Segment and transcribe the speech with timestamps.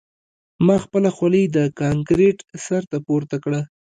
[0.65, 3.61] ما خپله خولۍ د کانکریټ سر ته پورته کړه